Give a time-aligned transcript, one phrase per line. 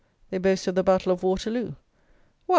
[0.31, 1.75] They boast of the battle of Waterloo.
[2.47, 2.49] Why!